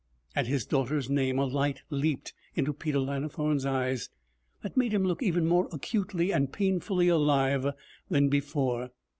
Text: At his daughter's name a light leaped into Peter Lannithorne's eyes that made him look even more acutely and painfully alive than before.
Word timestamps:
At 0.35 0.47
his 0.47 0.65
daughter's 0.65 1.11
name 1.11 1.37
a 1.37 1.45
light 1.45 1.83
leaped 1.91 2.33
into 2.55 2.73
Peter 2.73 2.97
Lannithorne's 2.97 3.67
eyes 3.67 4.09
that 4.63 4.75
made 4.75 4.95
him 4.95 5.03
look 5.05 5.21
even 5.21 5.45
more 5.45 5.69
acutely 5.71 6.31
and 6.31 6.51
painfully 6.51 7.07
alive 7.07 7.67
than 8.09 8.27
before. 8.27 8.89